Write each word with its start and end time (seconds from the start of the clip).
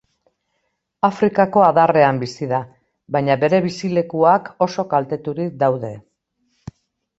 Afrikako 1.09 1.61
Adarrean 1.65 2.21
bizi 2.23 2.47
da, 2.55 2.63
baina 3.17 3.37
bere 3.45 3.61
bizilekuak 3.67 4.51
oso 4.69 4.89
kalteturik 4.97 5.55
daude. 5.67 5.95